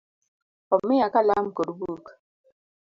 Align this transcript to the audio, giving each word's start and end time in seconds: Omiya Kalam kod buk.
Omiya 0.75 1.07
Kalam 1.13 1.45
kod 1.55 1.69
buk. 1.77 2.05